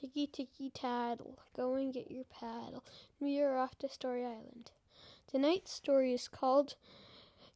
Ticky 0.00 0.28
ticky 0.28 0.70
tattle, 0.70 1.40
go 1.56 1.74
and 1.74 1.92
get 1.92 2.08
your 2.08 2.22
paddle. 2.24 2.84
We 3.18 3.40
are 3.40 3.58
off 3.58 3.76
to 3.78 3.88
Story 3.88 4.24
Island. 4.24 4.70
Tonight's 5.28 5.72
story 5.72 6.14
is 6.14 6.28
called 6.28 6.76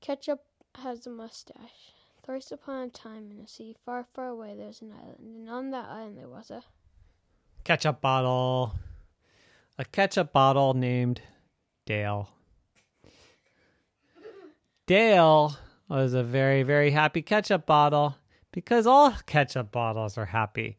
Ketchup 0.00 0.44
Has 0.76 1.04
a 1.04 1.10
Mustache. 1.10 1.94
Thrice 2.24 2.52
upon 2.52 2.82
a 2.86 2.90
time 2.90 3.32
in 3.32 3.40
a 3.40 3.48
sea 3.48 3.74
far, 3.84 4.06
far 4.14 4.28
away 4.28 4.54
there 4.56 4.68
was 4.68 4.82
an 4.82 4.92
island, 4.92 5.16
and 5.18 5.50
on 5.50 5.72
that 5.72 5.86
island 5.86 6.16
there 6.16 6.28
was 6.28 6.52
a 6.52 6.62
ketchup 7.64 8.00
bottle. 8.00 8.72
A 9.76 9.84
ketchup 9.84 10.32
bottle 10.32 10.74
named 10.74 11.20
Dale. 11.86 12.28
Dale 14.86 15.56
was 15.88 16.14
a 16.14 16.22
very, 16.22 16.62
very 16.62 16.92
happy 16.92 17.20
ketchup 17.20 17.66
bottle 17.66 18.14
because 18.52 18.86
all 18.86 19.10
ketchup 19.26 19.72
bottles 19.72 20.16
are 20.16 20.26
happy. 20.26 20.76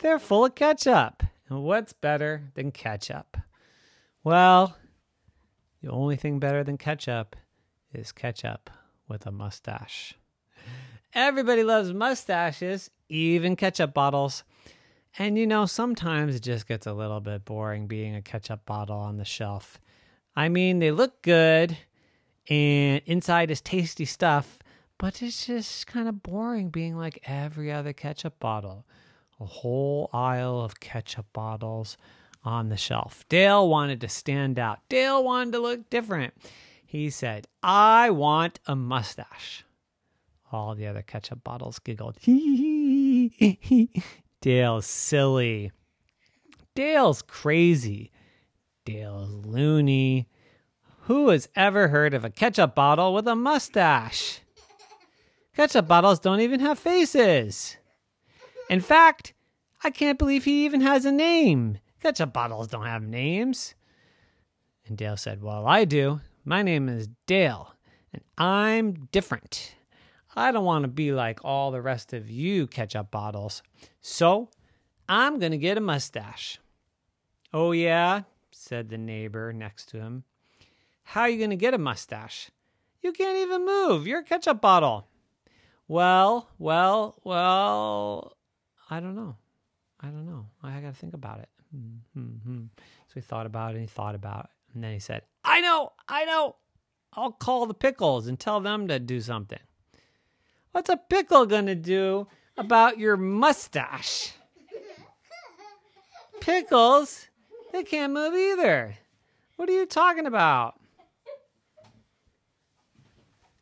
They're 0.00 0.18
full 0.18 0.46
of 0.46 0.54
ketchup. 0.54 1.22
And 1.48 1.62
what's 1.62 1.92
better 1.92 2.50
than 2.54 2.72
ketchup? 2.72 3.36
Well, 4.24 4.76
the 5.82 5.90
only 5.90 6.16
thing 6.16 6.38
better 6.38 6.64
than 6.64 6.78
ketchup 6.78 7.36
is 7.92 8.10
ketchup 8.10 8.70
with 9.08 9.26
a 9.26 9.30
mustache. 9.30 10.14
Everybody 11.12 11.64
loves 11.64 11.92
mustaches, 11.92 12.90
even 13.08 13.56
ketchup 13.56 13.92
bottles. 13.92 14.44
And 15.18 15.36
you 15.36 15.46
know, 15.46 15.66
sometimes 15.66 16.34
it 16.34 16.42
just 16.42 16.66
gets 16.66 16.86
a 16.86 16.94
little 16.94 17.20
bit 17.20 17.44
boring 17.44 17.86
being 17.86 18.14
a 18.14 18.22
ketchup 18.22 18.64
bottle 18.64 18.98
on 18.98 19.18
the 19.18 19.24
shelf. 19.24 19.80
I 20.34 20.48
mean, 20.48 20.78
they 20.78 20.92
look 20.92 21.20
good 21.20 21.76
and 22.48 23.02
inside 23.04 23.50
is 23.50 23.60
tasty 23.60 24.04
stuff, 24.06 24.60
but 24.98 25.20
it's 25.20 25.46
just 25.46 25.86
kind 25.86 26.08
of 26.08 26.22
boring 26.22 26.70
being 26.70 26.96
like 26.96 27.20
every 27.26 27.70
other 27.70 27.92
ketchup 27.92 28.38
bottle 28.38 28.86
a 29.40 29.46
whole 29.46 30.10
aisle 30.12 30.60
of 30.60 30.80
ketchup 30.80 31.26
bottles 31.32 31.96
on 32.44 32.68
the 32.68 32.76
shelf. 32.76 33.24
Dale 33.28 33.68
wanted 33.68 34.00
to 34.02 34.08
stand 34.08 34.58
out. 34.58 34.80
Dale 34.88 35.24
wanted 35.24 35.52
to 35.52 35.58
look 35.58 35.90
different. 35.90 36.34
He 36.84 37.10
said, 37.10 37.46
I 37.62 38.10
want 38.10 38.60
a 38.66 38.76
mustache. 38.76 39.64
All 40.52 40.74
the 40.74 40.86
other 40.86 41.02
ketchup 41.02 41.44
bottles 41.44 41.78
giggled. 41.78 42.16
Dale's 44.40 44.86
silly. 44.86 45.70
Dale's 46.74 47.22
crazy. 47.22 48.10
Dale's 48.84 49.46
loony. 49.46 50.28
Who 51.02 51.28
has 51.28 51.48
ever 51.54 51.88
heard 51.88 52.14
of 52.14 52.24
a 52.24 52.30
ketchup 52.30 52.74
bottle 52.74 53.14
with 53.14 53.28
a 53.28 53.36
mustache? 53.36 54.40
Ketchup 55.54 55.86
bottles 55.86 56.18
don't 56.18 56.40
even 56.40 56.60
have 56.60 56.78
faces. 56.78 57.76
In 58.70 58.80
fact, 58.80 59.34
I 59.82 59.90
can't 59.90 60.16
believe 60.16 60.44
he 60.44 60.64
even 60.64 60.80
has 60.82 61.04
a 61.04 61.10
name. 61.10 61.78
Ketchup 62.00 62.32
bottles 62.32 62.68
don't 62.68 62.86
have 62.86 63.02
names. 63.02 63.74
And 64.86 64.96
Dale 64.96 65.16
said, 65.16 65.42
Well, 65.42 65.66
I 65.66 65.84
do. 65.84 66.20
My 66.44 66.62
name 66.62 66.88
is 66.88 67.08
Dale, 67.26 67.74
and 68.12 68.22
I'm 68.38 69.08
different. 69.10 69.74
I 70.36 70.52
don't 70.52 70.64
want 70.64 70.84
to 70.84 70.88
be 70.88 71.10
like 71.10 71.40
all 71.44 71.72
the 71.72 71.82
rest 71.82 72.12
of 72.12 72.30
you 72.30 72.68
ketchup 72.68 73.10
bottles. 73.10 73.64
So 74.02 74.50
I'm 75.08 75.40
going 75.40 75.50
to 75.50 75.58
get 75.58 75.76
a 75.76 75.80
mustache. 75.80 76.60
Oh, 77.52 77.72
yeah, 77.72 78.22
said 78.52 78.88
the 78.88 78.98
neighbor 78.98 79.52
next 79.52 79.86
to 79.86 79.98
him. 79.98 80.22
How 81.02 81.22
are 81.22 81.28
you 81.28 81.38
going 81.38 81.50
to 81.50 81.56
get 81.56 81.74
a 81.74 81.78
mustache? 81.78 82.52
You 83.02 83.10
can't 83.12 83.38
even 83.38 83.66
move. 83.66 84.06
You're 84.06 84.20
a 84.20 84.24
ketchup 84.24 84.60
bottle. 84.60 85.08
Well, 85.88 86.48
well, 86.56 87.16
well, 87.24 88.36
I 88.90 89.00
don't 89.00 89.14
know. 89.14 89.36
I 90.00 90.08
don't 90.08 90.26
know. 90.26 90.46
I 90.62 90.80
got 90.80 90.94
to 90.94 91.00
think 91.00 91.14
about 91.14 91.38
it. 91.40 91.48
Mm-hmm. 91.74 92.64
So 93.06 93.14
he 93.14 93.20
thought 93.20 93.46
about 93.46 93.70
it 93.72 93.74
and 93.74 93.82
he 93.82 93.86
thought 93.86 94.14
about 94.14 94.46
it. 94.46 94.50
And 94.74 94.82
then 94.82 94.92
he 94.92 94.98
said, 94.98 95.22
I 95.44 95.60
know, 95.60 95.92
I 96.08 96.24
know. 96.24 96.56
I'll 97.12 97.32
call 97.32 97.66
the 97.66 97.74
pickles 97.74 98.26
and 98.26 98.38
tell 98.38 98.60
them 98.60 98.88
to 98.88 98.98
do 98.98 99.20
something. 99.20 99.58
What's 100.72 100.88
a 100.88 100.96
pickle 100.96 101.46
going 101.46 101.66
to 101.66 101.74
do 101.74 102.28
about 102.56 102.98
your 102.98 103.16
mustache? 103.16 104.32
Pickles? 106.40 107.26
They 107.72 107.82
can't 107.82 108.12
move 108.12 108.34
either. 108.34 108.96
What 109.56 109.68
are 109.68 109.72
you 109.72 109.86
talking 109.86 110.26
about? 110.26 110.79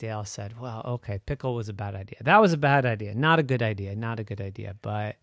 Dale 0.00 0.24
said, 0.24 0.58
Well, 0.58 0.82
okay, 0.84 1.20
pickle 1.26 1.54
was 1.54 1.68
a 1.68 1.74
bad 1.74 1.94
idea. 1.94 2.16
That 2.22 2.40
was 2.40 2.54
a 2.54 2.56
bad 2.56 2.86
idea. 2.86 3.14
Not 3.14 3.38
a 3.38 3.42
good 3.42 3.62
idea. 3.62 3.94
Not 3.94 4.18
a 4.18 4.24
good 4.24 4.40
idea. 4.40 4.74
But, 4.80 5.16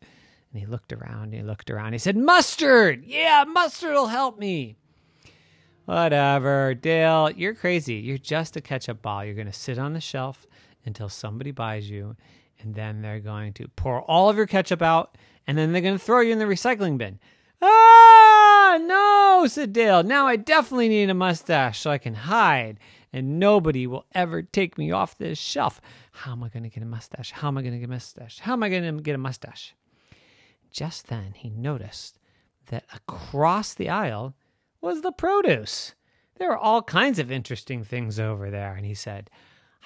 and 0.51 0.61
he 0.61 0.67
looked 0.67 0.93
around, 0.93 1.33
he 1.33 1.41
looked 1.41 1.71
around. 1.71 1.93
He 1.93 1.99
said, 1.99 2.15
Mustard! 2.15 3.03
Yeah, 3.03 3.43
mustard 3.47 3.93
will 3.93 4.07
help 4.07 4.37
me. 4.37 4.75
Whatever. 5.85 6.75
Dale, 6.75 7.31
you're 7.31 7.55
crazy. 7.55 7.95
You're 7.95 8.19
just 8.19 8.55
a 8.55 8.61
ketchup 8.61 9.01
ball. 9.01 9.25
You're 9.25 9.33
going 9.33 9.47
to 9.47 9.53
sit 9.53 9.79
on 9.79 9.93
the 9.93 9.99
shelf 9.99 10.45
until 10.85 11.09
somebody 11.09 11.49
buys 11.49 11.89
you, 11.89 12.15
and 12.59 12.75
then 12.75 13.01
they're 13.01 13.19
going 13.19 13.53
to 13.53 13.67
pour 13.75 14.01
all 14.03 14.29
of 14.29 14.37
your 14.37 14.45
ketchup 14.45 14.83
out, 14.83 15.17
and 15.47 15.57
then 15.57 15.71
they're 15.71 15.81
going 15.81 15.97
to 15.97 16.03
throw 16.03 16.21
you 16.21 16.33
in 16.33 16.39
the 16.39 16.45
recycling 16.45 16.99
bin. 16.99 17.19
Ah, 17.63 18.06
Ah, 18.69 18.77
no, 18.77 19.47
said 19.47 19.71
Dale. 19.71 20.03
Now 20.03 20.27
I 20.27 20.35
definitely 20.35 20.89
need 20.89 21.09
a 21.09 21.13
mustache 21.13 21.79
so 21.79 21.89
I 21.89 21.97
can 21.97 22.13
hide 22.13 22.79
and 23.13 23.39
nobody 23.39 23.87
will 23.87 24.05
ever 24.13 24.41
take 24.41 24.77
me 24.77 24.91
off 24.91 25.17
this 25.17 25.39
shelf. 25.39 25.79
How 26.11 26.33
am 26.33 26.43
I 26.43 26.49
going 26.49 26.63
to 26.63 26.69
get 26.69 26.83
a 26.83 26.85
mustache? 26.85 27.31
How 27.31 27.47
am 27.47 27.57
I 27.57 27.61
going 27.61 27.75
to 27.75 27.79
get 27.79 27.85
a 27.85 27.93
mustache? 27.93 28.39
How 28.39 28.51
am 28.51 28.63
I 28.63 28.69
going 28.69 28.83
to 28.83 29.01
get 29.01 29.15
a 29.15 29.19
mustache? 29.19 29.73
Just 30.69 31.07
then 31.07 31.31
he 31.33 31.49
noticed 31.49 32.19
that 32.65 32.83
across 32.93 33.73
the 33.73 33.87
aisle 33.87 34.35
was 34.81 35.01
the 35.01 35.13
produce. 35.13 35.95
There 36.37 36.49
were 36.49 36.57
all 36.57 36.81
kinds 36.81 37.19
of 37.19 37.31
interesting 37.31 37.85
things 37.85 38.19
over 38.19 38.51
there, 38.51 38.75
and 38.75 38.85
he 38.85 38.93
said, 38.93 39.29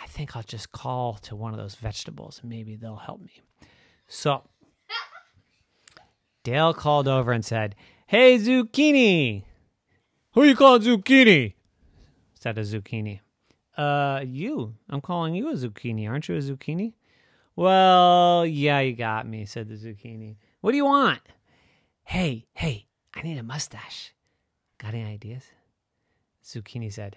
I 0.01 0.07
think 0.07 0.35
I'll 0.35 0.41
just 0.41 0.71
call 0.71 1.13
to 1.21 1.35
one 1.35 1.53
of 1.53 1.59
those 1.59 1.75
vegetables 1.75 2.39
and 2.41 2.49
maybe 2.49 2.77
they'll 2.77 2.95
help 2.95 3.21
me. 3.21 3.41
So 4.07 4.41
Dale 6.43 6.73
called 6.73 7.07
over 7.07 7.31
and 7.31 7.45
said, 7.45 7.75
Hey, 8.11 8.37
zucchini! 8.39 9.45
Who 10.33 10.43
you 10.43 10.53
calling 10.53 10.81
zucchini? 10.81 11.53
said 12.33 12.57
a 12.57 12.61
zucchini. 12.63 13.21
Uh, 13.77 14.25
you. 14.27 14.75
I'm 14.89 14.99
calling 14.99 15.33
you 15.33 15.49
a 15.49 15.53
zucchini. 15.53 16.09
Aren't 16.09 16.27
you 16.27 16.35
a 16.35 16.39
zucchini? 16.39 16.91
Well, 17.55 18.45
yeah, 18.45 18.81
you 18.81 18.97
got 18.97 19.25
me, 19.25 19.45
said 19.45 19.69
the 19.69 19.75
zucchini. 19.75 20.35
What 20.59 20.71
do 20.71 20.77
you 20.77 20.83
want? 20.83 21.21
Hey, 22.03 22.47
hey, 22.53 22.85
I 23.13 23.21
need 23.21 23.37
a 23.37 23.43
mustache. 23.43 24.13
Got 24.77 24.93
any 24.93 25.05
ideas? 25.05 25.43
Zucchini 26.43 26.91
said, 26.91 27.15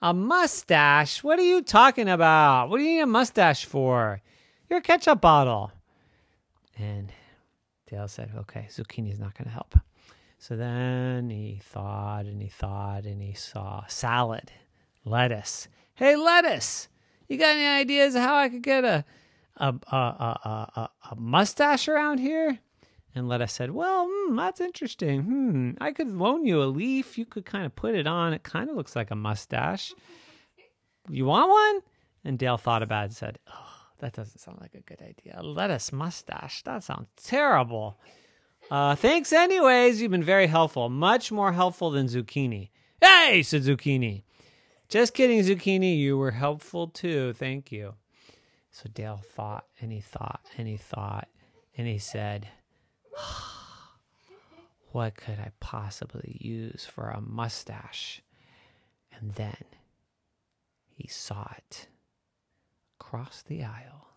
A 0.00 0.14
mustache? 0.14 1.24
What 1.24 1.40
are 1.40 1.48
you 1.50 1.62
talking 1.62 2.08
about? 2.08 2.68
What 2.68 2.78
do 2.78 2.84
you 2.84 2.98
need 2.98 3.00
a 3.00 3.06
mustache 3.06 3.64
for? 3.64 4.22
You're 4.70 4.78
a 4.78 4.82
ketchup 4.82 5.20
bottle. 5.20 5.72
And 6.78 7.10
Dale 7.90 8.06
said, 8.06 8.30
Okay, 8.42 8.68
zucchini's 8.70 9.18
not 9.18 9.34
going 9.34 9.46
to 9.46 9.50
help. 9.50 9.74
So 10.38 10.56
then 10.56 11.30
he 11.30 11.60
thought 11.62 12.26
and 12.26 12.40
he 12.40 12.48
thought 12.48 13.04
and 13.04 13.22
he 13.22 13.32
saw 13.32 13.84
salad, 13.86 14.52
lettuce. 15.04 15.68
Hey, 15.94 16.14
lettuce, 16.14 16.88
you 17.28 17.38
got 17.38 17.56
any 17.56 17.66
ideas 17.66 18.14
of 18.14 18.22
how 18.22 18.36
I 18.36 18.48
could 18.48 18.62
get 18.62 18.84
a 18.84 19.04
a 19.56 19.74
a 19.90 19.96
a, 19.96 20.90
a, 21.10 21.16
mustache 21.16 21.88
around 21.88 22.18
here? 22.18 22.58
And 23.14 23.28
lettuce 23.28 23.54
said, 23.54 23.70
Well, 23.70 24.06
hmm, 24.10 24.36
that's 24.36 24.60
interesting. 24.60 25.22
Hmm, 25.22 25.70
I 25.80 25.92
could 25.92 26.12
loan 26.12 26.44
you 26.44 26.62
a 26.62 26.64
leaf. 26.64 27.16
You 27.16 27.24
could 27.24 27.46
kind 27.46 27.64
of 27.64 27.74
put 27.74 27.94
it 27.94 28.06
on. 28.06 28.34
It 28.34 28.42
kind 28.42 28.68
of 28.68 28.76
looks 28.76 28.94
like 28.94 29.10
a 29.10 29.16
mustache. 29.16 29.94
You 31.08 31.24
want 31.24 31.50
one? 31.50 31.80
And 32.24 32.38
Dale 32.38 32.58
thought 32.58 32.82
about 32.82 33.02
it 33.02 33.04
and 33.04 33.14
said, 33.14 33.38
Oh, 33.48 33.76
that 34.00 34.12
doesn't 34.12 34.38
sound 34.38 34.58
like 34.60 34.74
a 34.74 34.80
good 34.82 35.00
idea. 35.00 35.36
A 35.38 35.42
lettuce 35.42 35.92
mustache. 35.92 36.62
That 36.64 36.84
sounds 36.84 37.08
terrible. 37.16 37.98
Uh, 38.70 38.96
thanks, 38.96 39.32
anyways. 39.32 40.00
You've 40.00 40.10
been 40.10 40.24
very 40.24 40.48
helpful. 40.48 40.88
Much 40.88 41.30
more 41.30 41.52
helpful 41.52 41.90
than 41.90 42.08
Zucchini. 42.08 42.70
Hey, 43.00 43.42
said 43.42 43.62
Zucchini. 43.62 44.24
Just 44.88 45.14
kidding, 45.14 45.40
Zucchini. 45.40 45.96
You 45.96 46.18
were 46.18 46.32
helpful 46.32 46.88
too. 46.88 47.32
Thank 47.32 47.70
you. 47.70 47.94
So 48.72 48.88
Dale 48.92 49.22
thought 49.24 49.66
and 49.80 49.92
he 49.92 50.00
thought 50.00 50.40
and 50.58 50.66
he 50.66 50.76
thought 50.76 51.28
and 51.76 51.86
he 51.86 51.98
said, 51.98 52.48
What 54.92 55.14
could 55.16 55.38
I 55.38 55.52
possibly 55.60 56.38
use 56.40 56.86
for 56.90 57.10
a 57.10 57.20
mustache? 57.20 58.22
And 59.12 59.32
then 59.32 59.64
he 60.88 61.06
saw 61.06 61.52
it. 61.56 61.88
Across 63.00 63.42
the 63.42 63.62
aisle, 63.62 64.08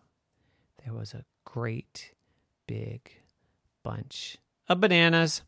there 0.84 0.94
was 0.94 1.14
a 1.14 1.24
great 1.44 2.12
big 2.66 3.12
bunch 3.82 4.36
of 4.68 4.80
bananas. 4.80 5.42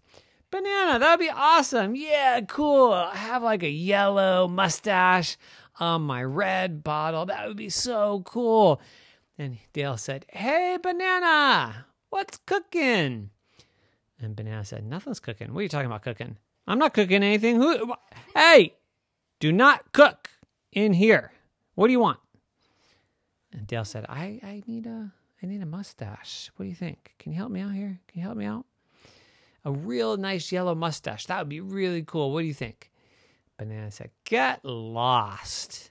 Banana, 0.50 0.98
that'd 0.98 1.18
be 1.18 1.30
awesome. 1.34 1.94
Yeah, 1.96 2.40
cool. 2.42 2.92
I 2.92 3.16
have 3.16 3.42
like 3.42 3.62
a 3.62 3.70
yellow 3.70 4.46
mustache 4.48 5.38
on 5.80 6.02
my 6.02 6.22
red 6.22 6.84
bottle. 6.84 7.24
That 7.26 7.48
would 7.48 7.56
be 7.56 7.70
so 7.70 8.22
cool. 8.26 8.80
And 9.38 9.56
Dale 9.72 9.96
said, 9.96 10.26
Hey, 10.28 10.76
banana, 10.82 11.86
what's 12.10 12.38
cooking? 12.44 13.30
And 14.20 14.36
Banana 14.36 14.64
said, 14.64 14.84
Nothing's 14.84 15.20
cooking. 15.20 15.52
What 15.54 15.60
are 15.60 15.62
you 15.62 15.68
talking 15.70 15.86
about 15.86 16.02
cooking? 16.02 16.36
I'm 16.66 16.78
not 16.78 16.92
cooking 16.94 17.22
anything. 17.22 17.56
Who? 17.56 17.90
wh- 17.92 18.14
Hey, 18.38 18.74
do 19.40 19.50
not 19.52 19.92
cook 19.92 20.28
in 20.70 20.92
here. 20.92 21.32
What 21.74 21.86
do 21.86 21.92
you 21.92 21.98
want? 22.00 22.20
And 23.52 23.66
Dale 23.66 23.84
said, 23.86 24.04
I, 24.08 24.38
I 24.42 24.62
need 24.66 24.86
a 24.86 25.12
I 25.42 25.46
need 25.46 25.62
a 25.62 25.66
mustache. 25.66 26.50
What 26.56 26.64
do 26.64 26.68
you 26.68 26.74
think? 26.74 27.14
Can 27.18 27.32
you 27.32 27.38
help 27.38 27.50
me 27.50 27.60
out 27.60 27.72
here? 27.72 27.98
Can 28.06 28.20
you 28.20 28.22
help 28.24 28.36
me 28.36 28.44
out? 28.44 28.64
A 29.64 29.72
real 29.72 30.16
nice 30.16 30.52
yellow 30.52 30.74
mustache. 30.74 31.26
That 31.26 31.38
would 31.38 31.48
be 31.48 31.60
really 31.60 32.02
cool. 32.02 32.32
What 32.32 32.42
do 32.42 32.46
you 32.46 32.54
think? 32.54 32.90
Banana 33.58 33.90
said, 33.90 34.10
Get 34.24 34.64
lost. 34.64 35.90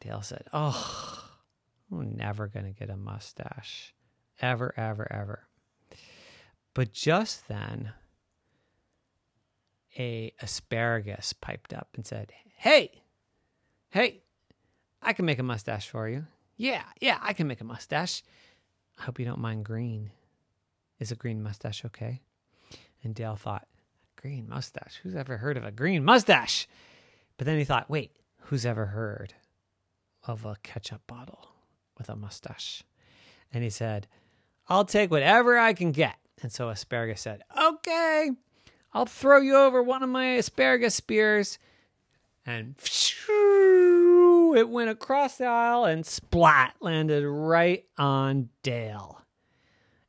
Dale 0.00 0.22
said, 0.22 0.44
Oh, 0.52 1.24
I'm 1.90 2.16
never 2.16 2.48
going 2.48 2.66
to 2.66 2.78
get 2.78 2.90
a 2.90 2.96
mustache. 2.96 3.94
Ever, 4.40 4.74
ever, 4.76 5.10
ever. 5.10 5.46
But 6.74 6.92
just 6.92 7.48
then, 7.48 7.92
a 9.98 10.32
asparagus 10.40 11.32
piped 11.32 11.72
up 11.72 11.88
and 11.94 12.06
said, 12.06 12.32
Hey, 12.56 13.02
hey, 13.90 14.22
I 15.02 15.12
can 15.12 15.24
make 15.24 15.38
a 15.38 15.42
mustache 15.42 15.88
for 15.88 16.08
you. 16.08 16.26
Yeah, 16.56 16.82
yeah, 17.00 17.18
I 17.20 17.32
can 17.32 17.46
make 17.46 17.60
a 17.60 17.64
mustache. 17.64 18.22
I 18.98 19.02
hope 19.02 19.18
you 19.18 19.24
don't 19.24 19.40
mind 19.40 19.64
green. 19.64 20.10
Is 20.98 21.10
a 21.10 21.16
green 21.16 21.42
mustache 21.42 21.84
okay? 21.86 22.20
And 23.02 23.14
Dale 23.14 23.36
thought, 23.36 23.66
Green 24.22 24.48
mustache? 24.48 25.00
Who's 25.02 25.16
ever 25.16 25.38
heard 25.38 25.56
of 25.56 25.64
a 25.64 25.72
green 25.72 26.04
mustache? 26.04 26.68
But 27.36 27.46
then 27.46 27.58
he 27.58 27.64
thought, 27.64 27.90
wait, 27.90 28.12
who's 28.42 28.64
ever 28.64 28.86
heard 28.86 29.34
of 30.24 30.44
a 30.44 30.54
ketchup 30.62 31.04
bottle 31.08 31.48
with 31.98 32.08
a 32.08 32.14
mustache? 32.14 32.84
And 33.52 33.64
he 33.64 33.70
said, 33.70 34.06
I'll 34.68 34.84
take 34.84 35.10
whatever 35.10 35.58
I 35.58 35.72
can 35.72 35.90
get. 35.90 36.14
And 36.40 36.52
so 36.52 36.68
Asparagus 36.68 37.20
said, 37.20 37.42
Okay, 37.60 38.30
I'll 38.92 39.06
throw 39.06 39.38
you 39.38 39.56
over 39.56 39.82
one 39.82 40.04
of 40.04 40.08
my 40.08 40.34
asparagus 40.34 40.94
spears. 40.94 41.58
And 42.46 42.76
it 44.54 44.68
went 44.68 44.90
across 44.90 45.36
the 45.36 45.46
aisle 45.46 45.84
and 45.84 46.04
splat 46.04 46.74
landed 46.80 47.26
right 47.26 47.84
on 47.98 48.48
Dale. 48.62 49.22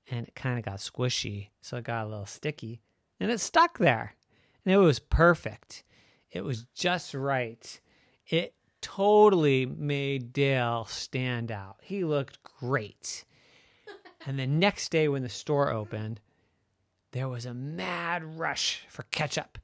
And 0.09 0.27
it 0.27 0.35
kind 0.35 0.59
of 0.59 0.65
got 0.65 0.79
squishy, 0.79 1.49
so 1.61 1.77
it 1.77 1.85
got 1.85 2.05
a 2.05 2.09
little 2.09 2.25
sticky. 2.25 2.81
And 3.19 3.31
it 3.31 3.39
stuck 3.39 3.77
there. 3.77 4.15
And 4.65 4.73
it 4.73 4.77
was 4.77 4.99
perfect. 4.99 5.83
It 6.31 6.43
was 6.43 6.65
just 6.75 7.13
right. 7.13 7.79
It 8.27 8.53
totally 8.81 9.65
made 9.65 10.33
Dale 10.33 10.85
stand 10.85 11.51
out. 11.51 11.77
He 11.81 12.03
looked 12.03 12.43
great. 12.43 13.25
And 14.25 14.39
the 14.39 14.47
next 14.47 14.89
day, 14.89 15.09
when 15.09 15.23
the 15.23 15.27
store 15.27 15.69
opened, 15.69 16.21
there 17.11 17.27
was 17.27 17.45
a 17.45 17.53
mad 17.53 18.39
rush 18.39 18.85
for 18.87 19.03
ketchup. 19.11 19.57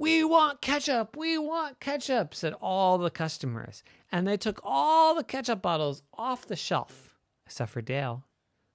We 0.00 0.24
want 0.24 0.62
ketchup. 0.62 1.14
We 1.14 1.36
want 1.36 1.78
ketchup, 1.78 2.34
said 2.34 2.54
all 2.62 2.96
the 2.96 3.10
customers. 3.10 3.82
And 4.10 4.26
they 4.26 4.38
took 4.38 4.58
all 4.64 5.14
the 5.14 5.22
ketchup 5.22 5.60
bottles 5.60 6.02
off 6.14 6.46
the 6.46 6.56
shelf, 6.56 7.14
except 7.44 7.70
for 7.70 7.82
Dale, 7.82 8.24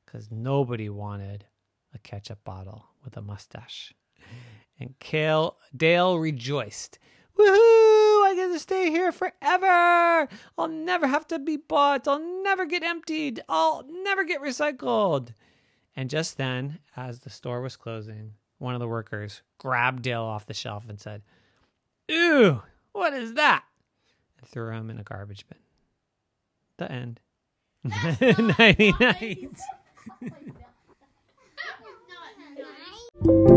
because 0.06 0.30
nobody 0.30 0.88
wanted 0.88 1.46
a 1.96 1.98
ketchup 1.98 2.44
bottle 2.44 2.86
with 3.04 3.18
a 3.18 3.24
mustache. 3.24 3.92
And 4.80 4.94
Kale, 5.00 5.58
Dale 5.76 6.20
rejoiced. 6.20 7.00
Woohoo! 7.36 7.48
I 7.48 8.34
get 8.36 8.54
to 8.54 8.60
stay 8.60 8.92
here 8.92 9.12
forever. 9.12 10.30
I'll 10.60 10.68
never 10.68 11.08
have 11.08 11.28
to 11.30 11.40
be 11.40 11.58
bought. 11.58 12.08
I'll 12.08 12.44
never 12.44 12.68
get 12.68 12.84
emptied. 12.84 13.42
I'll 13.50 13.84
never 14.04 14.26
get 14.26 14.44
recycled. 14.44 15.34
And 15.96 16.08
just 16.08 16.38
then, 16.38 16.78
as 16.96 17.22
the 17.22 17.32
store 17.32 17.62
was 17.62 17.78
closing, 17.78 18.34
one 18.66 18.74
of 18.74 18.80
the 18.80 18.88
workers 18.88 19.44
grabbed 19.60 20.02
Dale 20.02 20.24
off 20.24 20.48
the 20.48 20.54
shelf 20.54 20.90
and 20.90 21.00
said, 21.00 21.22
Ew, 22.10 22.62
what 22.92 23.14
is 23.14 23.36
that? 23.36 23.64
And 24.40 24.48
threw 24.48 24.72
him 24.72 24.90
in 24.90 25.00
a 25.00 25.04
garbage 25.04 25.46
bin. 25.48 25.60
The 26.78 26.92
end. 26.92 27.20
Nighty 27.84 28.92
night. 29.00 29.58
That 31.58 31.80
was 31.82 31.96
not 33.24 33.48
nice. 33.48 33.55